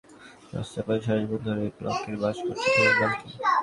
[0.53, 3.29] রাস্তার পাশে সারাজীবন ধরে এই ব্লকেই বাস করছি তোমার নাম কি?